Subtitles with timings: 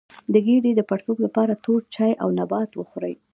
[0.33, 3.15] د ګیډې د پړسوب لپاره تور چای او نبات وخورئ